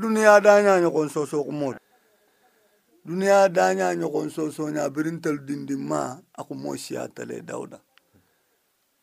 duniya 0.00 0.34
da 0.44 0.52
nya 0.62 0.72
ɲɔgɔn 0.82 1.08
soso 1.14 1.36
kumɔ 1.46 1.68
duniya 3.06 3.38
da 3.54 3.64
nya 3.76 3.88
ɲɔgɔn 4.00 4.26
soso 4.36 4.62
nya 4.74 4.82
birin 4.94 5.18
talu 5.22 5.38
dindin 5.46 5.80
ma 5.88 6.00
a 6.34 6.42
kumɔ 6.48 6.70
siya 6.82 7.02
tale 7.14 7.36
dawuda 7.48 7.78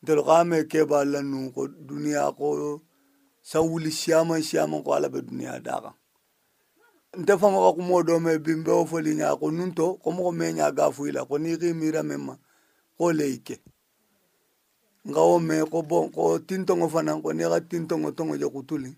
ntɛlu 0.04 0.22
ka 0.28 0.36
mɛ 0.50 0.60
kɛ 0.72 0.80
b'a 0.90 1.00
lanu 1.12 1.40
ko 1.56 1.62
duniya 1.88 2.24
ko 2.38 2.48
sa 3.50 3.60
wuli 3.62 3.92
siyaman 3.92 4.42
siyaman 4.44 4.84
ko 4.86 4.92
ala 4.96 5.08
bɛ 5.14 5.22
duniya 5.28 5.64
da 5.64 5.76
kan 5.84 5.94
nte 7.20 7.34
fama 7.42 7.58
ka 7.66 7.72
kumɔ 7.78 7.98
dɔ 8.08 8.16
mɛ 8.26 8.38
bin 8.44 8.64
bɛɛ 8.66 8.72
o 8.72 8.86
fɔli 8.92 9.12
ɲa 9.20 9.40
ko 9.40 9.50
nun 9.52 9.72
tɔ 9.78 9.86
ko 10.02 10.10
mɔgɔ 10.12 10.32
mɛ 10.40 10.48
ɲa 10.58 10.76
gaa 10.78 10.90
foyi 10.96 11.12
la 11.14 11.26
ko 11.26 11.36
n'i 11.38 11.58
k'i 11.60 11.74
miira 11.74 12.02
mɛ 12.10 12.18
ma 12.26 12.34
ko 12.98 13.12
le 13.12 13.26
i 13.26 13.38
kɛ 13.46 13.58
nka 15.08 15.20
o 15.32 15.40
mɛ 15.40 15.70
ko 15.72 15.80
bɔn 15.82 16.12
ko 16.14 16.38
tintɔngɔ 16.48 16.90
fana 16.90 17.22
ko 17.22 17.30
n'i 17.34 17.48
ka 17.50 17.60
tintɔngɔ 17.70 18.10
tɔngɔ 18.18 18.36
jɛ 18.42 18.50
kutuli 18.54 18.92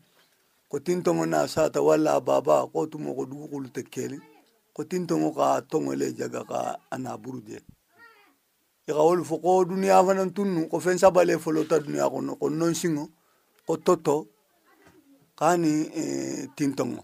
ko 0.69 0.79
tin 0.81 1.03
tongo 1.05 1.25
na 1.29 1.45
sata 1.47 1.77
wala 1.81 2.17
baba 2.19 2.65
ko 2.73 2.89
tumo 2.89 3.13
ko 3.13 3.25
dugu 3.29 3.45
kulu 3.49 3.69
tekeli 3.69 4.17
ko 4.73 4.81
tin 4.89 5.05
tongo 5.07 5.29
ka 5.37 5.61
tongo 5.69 5.93
le 5.99 6.07
jaga 6.17 6.41
ka 6.49 6.59
ana 6.93 7.11
buruje 7.21 7.57
ika 8.89 8.97
wolu 9.05 9.21
fo 9.29 9.35
ko 9.43 9.51
duniya 9.67 10.01
fana 10.05 10.23
tunnu 10.35 10.61
ko 10.71 10.77
fen 10.83 10.97
sabale 11.01 11.33
folota 11.43 11.77
duniya 11.83 12.05
kono 12.13 12.31
ko 12.41 12.47
non 12.49 12.73
singo 12.79 13.05
ko 13.69 13.73
toto 13.85 14.15
kani 15.39 15.71
eh, 16.01 16.41
tin 16.57 16.71
tongo 16.77 17.01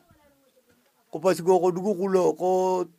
ko 1.13 1.21
pasigo 1.23 1.53
ko 1.61 1.67
dugu 1.75 1.93
kulo 1.99 2.23
ko 2.39 2.49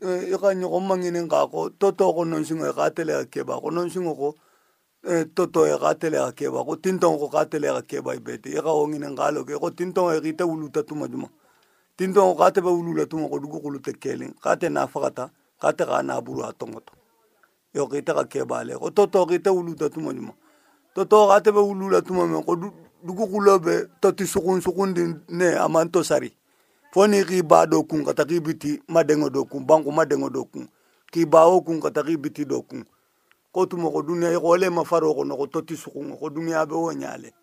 eh, 0.09 0.31
ika 0.34 0.48
nyogo 0.59 0.79
manginen 0.89 1.27
ka 1.33 1.51
ko 1.53 1.61
toto 1.81 2.05
ko 2.17 2.23
non 2.25 2.45
singo 2.47 2.65
e 2.70 2.75
ka 2.79 2.84
tele 2.97 3.15
ke 3.33 3.41
ba 3.48 3.59
ko 3.62 3.67
non 3.75 3.89
singo 3.92 4.12
ko 4.20 4.29
Eh, 5.05 5.27
toto 5.34 5.66
e 5.66 5.74
gatelega 5.77 6.30
keba 6.30 6.62
go 6.65 6.77
tintong 6.79 7.19
go 7.19 7.27
gatelega 7.29 7.83
keba 7.83 8.15
ibete 8.15 8.48
e, 8.51 8.52
e 8.52 8.61
ga 8.62 8.70
ongine 8.70 9.11
ngaloke 9.11 9.59
go 9.59 9.70
tintong 9.75 10.15
e 10.15 10.20
gite 10.23 10.45
uluta 10.45 10.84
tuma 10.87 11.09
duma 11.11 11.27
tintong 11.98 12.15
go 12.30 12.34
gate 12.38 12.61
ba 12.62 12.70
ulula 12.70 13.02
tuma 13.11 13.27
go 13.28 13.41
duku 13.42 13.59
gulute 13.61 13.92
keleng 13.98 14.31
gate 14.39 14.70
na 14.70 14.86
fagata 14.86 15.31
gate 15.61 15.83
ga 15.84 16.03
na 16.06 16.20
buru 16.22 16.42
a 16.47 16.53
tongoto 16.55 16.92
yo 17.75 17.83
e 17.91 17.91
gite 17.91 18.12
ga 18.14 18.25
keba 18.31 18.62
le 18.64 18.78
go 18.78 18.91
toto 18.91 19.27
gite 19.27 19.50
uluta 19.50 19.91
tuma 19.91 20.12
duma 20.14 20.33
toto 20.94 21.27
gate 21.27 21.50
ba 21.50 21.61
ulula 21.62 21.98
tuma 22.00 22.25
me 22.28 22.39
go 22.47 22.55
duku 23.06 23.25
gulobe 23.27 23.75
toti 24.00 24.22
sukun 24.27 24.61
sukun 24.62 24.94
din 24.94 25.11
ne 25.28 25.59
amanto 25.59 26.03
sari 26.05 26.31
foni 26.92 27.25
ki 27.27 27.42
ba 27.42 27.66
do 27.66 27.83
kun 27.83 28.05
kata 28.06 28.22
ki 28.25 28.39
biti 28.41 28.78
madengo 28.87 29.28
do 29.34 29.44
kun 29.50 29.66
bangu 29.66 29.91
madengo 29.91 30.31
do 30.31 30.44
kun 30.44 30.69
ki 31.12 31.27
ba 31.27 31.47
o 31.50 31.59
kun 31.61 31.81
kata 31.83 32.05
ki 32.06 32.14
biti 32.22 32.44
do 32.47 32.62
kun 32.62 32.87
ko 33.53 33.69
tumo 33.69 33.91
go 33.92 34.03
dunia 34.03 34.33
eh, 34.33 34.41
go 34.41 34.56
le 34.56 34.67
mafaro 34.72 35.14
go 35.14 35.22
no 35.25 35.36
go 35.36 35.45
toti 35.47 35.77
sugong 35.77 36.19
go 36.19 36.28
dunia 36.33 36.64
be 36.64 36.72
o 36.75 36.89
nyale 36.92 37.36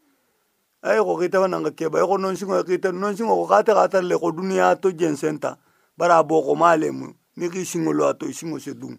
ai 0.81 0.97
go 0.97 1.13
kita 1.21 1.37
bana 1.39 1.61
nga 1.61 1.69
keba 1.71 2.01
go 2.01 2.17
non 2.17 2.33
singo 2.35 2.57
kita 2.65 2.89
non 2.91 3.13
singo 3.15 3.37
go 3.37 3.45
gata 3.45 3.73
gata 3.77 4.01
le 4.01 4.17
go 4.17 4.31
dunia 4.33 4.73
to 4.81 4.91
gen 4.91 5.15
center 5.15 5.55
bara 5.97 6.23
bo 6.25 6.41
go 6.41 6.55
male 6.57 6.89
mu 6.91 7.13
ni 7.37 7.45
ki 7.49 7.61
singo 7.63 7.93
lo 7.93 8.09
to 8.17 8.25
singo 8.33 8.57
se 8.57 8.73
dum 8.73 8.97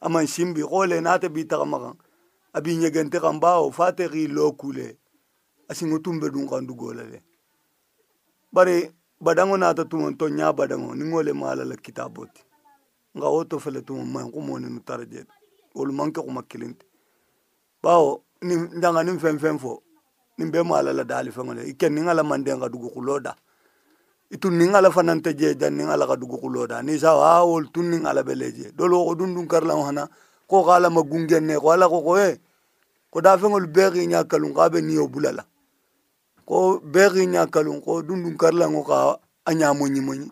ama 0.00 0.24
simbi 0.26 0.62
go 0.64 0.80
le 0.88 1.00
na 1.04 1.20
te 1.20 1.28
bita 1.28 1.58
ga 1.60 1.64
magang 1.68 2.00
abi 2.56 2.76
nyegente 2.80 3.20
ga 3.20 3.32
mbao 3.36 3.68
fate 3.70 4.08
ri 4.08 4.24
lo 4.26 4.48
kule 4.56 4.96
asingo 5.68 5.98
tumbe 6.00 6.32
dun 6.32 6.48
ga 6.48 6.56
ndugole 6.60 7.04
le 7.04 7.18
bare 8.52 8.96
badango 9.20 9.56
nata 9.60 9.84
tuma 9.84 10.08
to 10.16 10.28
nya 10.32 10.52
badango 10.56 10.94
ni 10.96 11.04
ngole 11.04 11.32
mala 11.36 11.64
la 11.68 11.76
kitaboti 11.76 12.40
nga 13.16 13.28
woto 13.28 13.58
fele 13.60 13.82
tuma 13.84 14.04
man 14.08 14.32
ko 14.32 14.40
moni 14.40 14.70
no 14.72 14.80
tarjeta 14.80 15.36
olu 15.76 15.92
man 15.92 16.10
kɛ 16.12 16.20
kuma 16.26 16.42
kelen 16.50 16.72
tɛ 16.76 16.84
bawo 17.82 18.12
nin 18.42 18.60
n 18.74 18.80
danga 18.82 19.02
nin 19.06 19.18
fɛn 19.22 19.36
fɛn 19.42 19.56
fɔ 19.62 19.72
nin 20.38 20.48
bɛɛ 20.52 20.64
ma 20.66 20.78
ala 20.78 20.90
eh, 20.90 20.94
la 20.94 21.04
da 21.04 21.16
hali 21.16 21.30
fɛn 21.30 21.46
kɔnɔ 21.48 21.62
i 21.70 21.74
kɛ 21.78 21.88
nin 21.92 22.08
ala 22.08 22.22
man 22.24 22.44
den 22.44 22.60
ka 22.60 22.68
dugukolo 22.68 23.20
da 23.22 23.32
i 24.32 24.36
tun 24.38 24.58
nin 24.58 24.74
ala 24.74 24.90
fana 24.90 25.12
tɛ 25.22 25.32
jɛ 25.38 25.54
da 25.58 25.68
nin 25.70 25.88
ala 25.88 26.06
ka 26.06 26.16
dugukolo 26.16 26.66
da 26.68 26.82
ni 26.82 26.98
sa 26.98 27.12
ah 27.14 27.44
olu 27.44 27.68
tun 27.72 27.90
nin 27.90 28.06
ala 28.06 28.22
bɛ 28.22 28.34
lajɛ 28.34 28.72
dɔw 28.72 29.04
ko 29.06 29.14
dun 29.14 29.34
dun 29.34 29.46
karila 29.48 29.84
hana 29.86 30.08
ko 30.48 30.64
ka 30.64 30.72
ala 30.76 30.90
ma 30.90 31.02
gun 31.02 31.26
gɛnɛ 31.28 31.58
ko 31.60 31.70
ala 31.70 31.88
ko 31.88 32.02
ko 32.02 32.16
ee 32.18 32.38
ko 33.12 33.20
da 33.20 33.36
fɛn 33.36 33.52
olu 33.52 33.66
bɛɛ 33.66 33.90
k'i 33.92 34.06
ɲɛ 34.08 34.26
kalon 34.30 34.52
k'a 34.54 34.66
bɛ 34.70 34.80
nin 34.80 34.90
ye 34.92 34.98
o 34.98 35.08
bula 35.08 35.32
la 35.32 35.44
ko 36.46 36.80
bɛɛ 36.80 37.12
k'i 37.12 37.26
ɲɛ 37.26 37.50
kalon 37.52 37.80
ko 37.82 38.02
dun 38.02 38.22
dun 38.22 38.36
karila 38.38 38.66
ko 38.72 38.82
ka 38.84 39.18
a 39.46 39.52
ɲa 39.52 39.68
mɔnyi 39.76 40.00
mɔnyi 40.02 40.30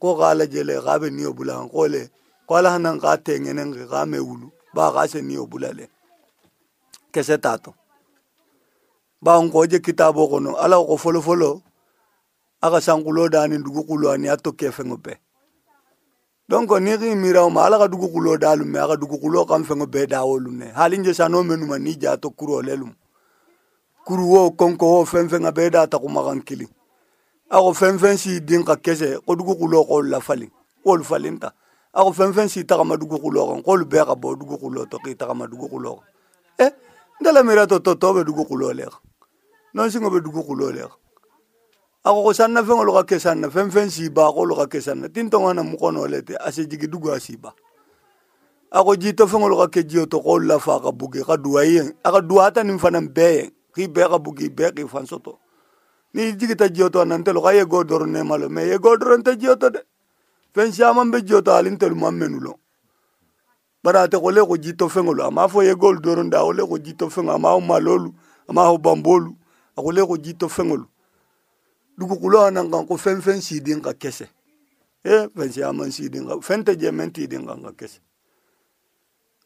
ko 0.00 0.16
ka 0.16 0.24
ala 0.30 0.46
jɛlɛ 0.46 0.82
k'a 0.84 0.98
bɛ 1.02 1.10
nin 1.10 1.18
ye 1.18 1.26
o 1.26 1.32
bula 1.34 1.68
ko 1.68 1.86
le 1.86 2.08
ko 2.46 2.56
ala 2.56 2.70
hana 2.70 2.92
k'a 2.98 3.16
tɛ 3.24 3.38
ŋɛnɛ 3.40 3.88
k'a 3.90 4.04
mɛ 4.08 4.18
wulu 4.24 4.50
bakase 4.74 5.22
niyobulale 5.22 5.88
kese 7.12 7.38
tato 7.38 7.74
bankoje 9.22 9.78
kitabo 9.78 10.28
kono 10.28 10.56
ala 10.56 10.76
ko 10.76 10.96
folofolo 10.96 11.62
aka 12.60 12.80
sankulo 12.80 13.28
dani 13.28 13.58
dugu 13.58 13.84
kulo 13.86 14.10
ani 14.10 14.28
ato 14.28 14.52
kefengo 14.52 14.96
pe 14.96 15.12
donc 16.48 16.70
ni 16.82 16.96
ri 16.96 17.14
miraw 17.14 17.48
ma 17.54 17.64
ala 17.64 17.78
ka 17.78 17.88
dugu 17.88 18.08
kulo 18.12 18.36
dalu 18.36 18.64
me 18.64 18.78
aka 18.80 18.96
dugu 18.96 19.16
kulo 19.22 19.46
kan 19.46 19.64
fengo 19.64 19.86
be 19.86 20.06
dawolu 20.06 20.50
ne 20.50 20.66
halinje 20.76 21.14
sano 21.14 21.42
menu 21.42 21.66
ma 21.66 21.78
ni 21.78 21.94
jato 21.96 22.30
kuro 22.30 22.62
lelum 22.62 22.92
kuru 24.04 24.24
wo 24.30 24.50
konko 24.50 24.86
wo 24.98 25.04
fenfenga 25.04 25.52
be 25.56 25.70
da 25.70 25.86
ta 25.86 25.98
kuma 25.98 26.22
kan 26.24 26.42
kili 26.42 26.68
ako 27.50 27.72
fenfen 27.74 28.16
si 28.18 28.40
din 28.40 28.64
ka 28.64 28.76
kese 28.76 29.20
ko 29.26 29.34
dugu 29.36 29.54
kulo 29.56 29.84
ko 29.84 30.02
la 30.02 30.20
fali 30.20 30.50
wol 30.84 31.02
falinta 31.04 31.52
Aku 31.94 32.10
feng 32.10 32.34
feng 32.34 32.50
si 32.50 32.66
tagama 32.66 32.98
dugukolo 32.98 33.54
kan 33.54 33.58
Kol 33.62 33.86
bɛɛ 33.86 34.18
bo 34.18 34.34
bɔ 34.34 34.58
kulor, 34.58 34.86
k'i 34.90 35.14
tagama 35.14 35.46
dugukolo 35.46 36.02
kan 36.58 36.66
eh 36.66 36.70
dalam 37.22 37.46
mira 37.46 37.66
toto 37.70 37.94
tɔ 37.94 38.10
be 38.18 38.20
bɛ 38.22 38.26
dugukolo 38.26 38.74
le 38.74 38.90
kan 38.90 39.00
nɔnsingo 39.74 40.10
bɛ 40.10 40.18
dugukolo 40.18 40.74
le 40.74 40.90
kan 43.06 43.36
feng 43.50 43.70
feng 43.70 43.70
sanna 43.70 43.90
si 43.90 44.10
ba 44.10 44.26
k'olu 44.26 44.66
ka 44.66 44.80
sanna 44.80 45.08
tin 45.08 45.30
tɔngɔ 45.30 45.54
na 45.54 46.00
lete, 46.10 46.34
jigi 46.50 46.88
dugu 46.88 47.14
asiba, 47.14 47.54
aku 48.72 48.96
jito 48.98 49.22
a 49.22 49.26
ko 49.30 49.62
jito 49.70 50.06
tɔ 50.10 50.18
fɛn 50.18 50.48
ka 50.50 50.58
fa 50.58 50.74
a 50.82 50.90
bugi 50.92 51.20
a 51.20 51.24
ka 51.24 51.36
duwa 51.36 51.62
a 51.62 52.78
fana 52.78 53.00
beeng 53.06 53.52
k'i 53.72 53.86
bɛɛ 53.86 54.08
ka 54.10 54.18
bugi 54.18 54.50
bɛɛ 54.50 54.74
k'i 54.82 54.88
fan 54.90 55.06
soto 55.06 55.38
n'i 56.12 56.34
jigi 56.34 56.56
ta 56.56 56.66
ji 56.68 56.82
o 56.82 56.88
tɔ 56.90 57.02
a 57.02 57.04
nan 57.06 57.22
tɛ 57.22 57.38
ye 57.54 58.50
ne 58.50 58.64
ye 58.66 59.80
fɛn 60.54 60.70
caman 60.76 61.10
bɛ 61.10 61.18
jɔ 61.28 61.42
ta 61.44 61.56
ale 61.58 61.70
tɛlu 61.76 61.94
ma 61.96 62.10
mɛnu 62.10 62.38
lɔ 62.40 62.52
bari 63.82 63.98
a 63.98 64.08
tɛ 64.08 64.20
ko 64.22 64.30
le 64.30 64.46
ko 64.46 64.56
ji 64.56 64.72
tɔ 64.72 64.88
fɛn 64.88 65.14
lo 65.14 65.24
a 65.26 65.30
m'a 65.30 65.48
fɔ 65.48 65.64
ye 65.64 65.74
gol 65.74 65.96
dɔrɔn 66.00 66.30
da 66.30 66.40
a 66.40 66.44
ko 66.44 66.52
le 66.52 66.62
e, 66.64 66.68
ko 66.68 66.78
ji 66.78 66.94
tɔ 66.94 67.10
fɛn 67.10 67.28
a 67.34 67.38
m'a 67.38 67.58
malolu 67.60 68.14
a 68.48 68.52
m'a 68.52 68.62
fɔ 68.62 68.78
banbolu 68.80 69.34
a 69.76 69.82
ko 69.82 69.90
le 69.90 70.06
ko 70.06 70.16
ji 70.16 70.34
tɔ 70.34 70.48
fɛn 70.48 70.68
lo 70.76 70.86
dugukolo 71.98 72.40
a 72.46 72.50
nan 72.50 72.70
kan 72.70 72.86
ko 72.86 72.94
fɛn 72.96 73.20
fɛn 73.20 73.40
siden 73.42 73.82
ka 73.82 73.90
kɛsɛ 73.92 74.28
e 75.04 75.26
fɛn 75.34 75.52
caman 75.60 75.90
siden 75.90 76.28
ka 76.28 76.34
fɛn 76.38 76.62
tɛ 76.64 76.78
jɛ 76.78 76.90
mɛn 76.94 77.10
tiden 77.12 77.46
kan 77.46 77.62
ka 77.62 77.70
kɛsɛ 77.72 77.98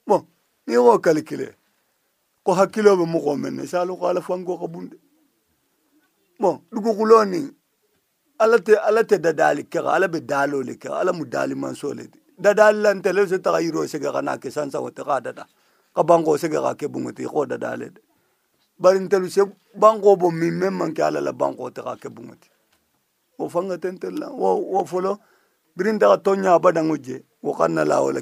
bɔn 0.07 0.27
n'i 0.67 0.75
y'o 0.75 0.99
kalikile 1.01 1.55
ko 2.45 2.53
hakkilo 2.53 2.93
bɛ 2.97 3.05
mɔgɔ 3.09 3.35
mɛn 3.41 3.55
ne 3.57 3.67
salo 3.67 3.97
ko 3.97 4.07
ala 4.07 4.21
fan 4.21 4.45
ko 4.45 4.59
ka 4.59 4.67
bon 4.67 4.89
de 4.91 4.97
bɔn 6.41 6.61
dugukolo 6.71 7.25
nin 7.25 7.55
ala 8.39 8.57
tɛ 8.59 8.73
ala 8.89 9.03
tɛ 9.03 9.17
dadaali 9.19 9.63
kɛga 9.71 9.91
ala 9.93 10.07
bɛ 10.09 10.21
daalo 10.27 10.63
le 10.63 10.75
kɛga 10.75 10.97
ala 11.01 11.13
mu 11.13 11.25
daali 11.25 11.55
manso 11.55 11.93
le 11.95 12.07
di 12.07 12.19
dadaali 12.39 12.79
la 12.83 12.93
ntɛle 12.95 13.27
se 13.29 13.39
taga 13.39 13.61
yiro 13.61 13.83
sɛgɛ 13.85 14.13
ka 14.13 14.21
naa 14.23 14.39
kɛ 14.39 14.51
san 14.51 14.71
sago 14.71 14.91
tɛ 14.91 15.05
kaa 15.05 15.21
dada 15.21 15.45
ka 15.95 16.03
banko 16.03 16.37
sɛgɛ 16.39 16.63
ka 16.63 16.75
kɛ 16.79 16.87
bungo 16.93 17.11
tɛ 17.11 17.27
k'o 17.27 17.47
dadaale 17.47 17.91
de 17.91 18.01
bari 18.79 18.99
ntɛlu 19.01 19.29
se 19.31 19.43
banko 19.75 20.17
bo 20.17 20.31
min 20.31 20.55
mɛ 20.61 20.71
man 20.73 20.95
kɛ 20.95 21.03
ala 21.07 21.21
la 21.21 21.33
banko 21.33 21.71
tɛ 21.71 21.83
ka 21.83 21.95
kɛ 21.97 22.09
bungo 22.15 22.35
tɛ 22.39 22.49
o 23.39 23.49
fanga 23.49 23.75
tɛ 23.77 23.99
ntɛlu 23.99 24.19
la 24.21 24.31
wo 24.31 24.55
wo 24.57 24.85
fɔlɔ 24.85 25.19
birin 25.77 25.99
taga 25.99 26.17
tɔn 26.23 26.43
ɲa 26.43 26.55
abadan 26.55 26.89
ko 26.89 26.97
je 26.97 27.25
wo 27.43 27.53
ka 27.55 27.67
na 27.69 27.83
la 27.85 28.01
o 28.03 28.13
la 28.13 28.21